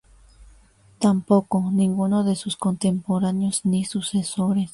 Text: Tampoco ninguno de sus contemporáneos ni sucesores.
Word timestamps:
Tampoco 0.97 1.69
ninguno 1.71 2.23
de 2.23 2.35
sus 2.35 2.57
contemporáneos 2.57 3.65
ni 3.65 3.85
sucesores. 3.85 4.69